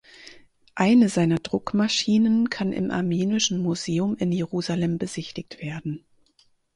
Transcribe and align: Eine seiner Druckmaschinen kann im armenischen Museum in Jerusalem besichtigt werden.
Eine 0.73 1.09
seiner 1.09 1.37
Druckmaschinen 1.37 2.49
kann 2.49 2.73
im 2.73 2.89
armenischen 2.89 3.61
Museum 3.61 4.15
in 4.17 4.31
Jerusalem 4.31 4.97
besichtigt 4.97 5.61
werden. 5.61 6.03